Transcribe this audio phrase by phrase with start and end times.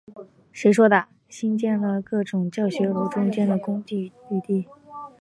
[1.29, 4.65] 兴建了在各种教学楼中间的公用绿地。